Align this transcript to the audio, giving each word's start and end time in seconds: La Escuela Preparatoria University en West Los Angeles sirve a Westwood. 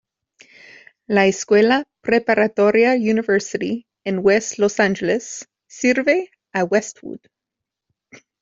La 1.05 1.27
Escuela 1.27 1.83
Preparatoria 2.01 2.95
University 2.95 3.85
en 4.03 4.17
West 4.23 4.57
Los 4.57 4.79
Angeles 4.79 5.47
sirve 5.67 6.31
a 6.53 6.63
Westwood. 6.63 7.19